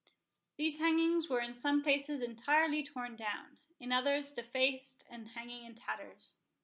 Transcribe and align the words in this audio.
These 0.57 0.79
hangings 0.79 1.29
were 1.29 1.39
in 1.41 1.53
some 1.53 1.83
places 1.83 2.23
entirely 2.23 2.81
torn 2.81 3.15
down, 3.15 3.59
in 3.79 3.91
others 3.91 4.31
defaced 4.31 5.05
and 5.11 5.27
hanging 5.27 5.63
in 5.63 5.75
tatters. 5.75 6.37